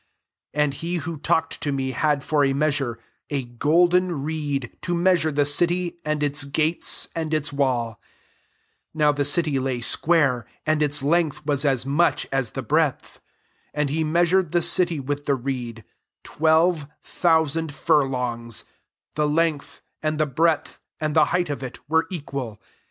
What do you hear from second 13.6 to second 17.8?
And he measured the city with the reed, twelve thousand